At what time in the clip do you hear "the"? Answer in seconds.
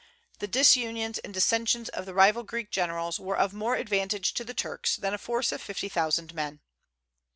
0.39-0.47, 2.07-2.15, 4.43-4.55